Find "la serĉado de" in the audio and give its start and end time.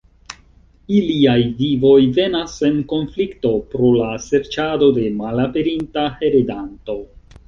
3.97-5.05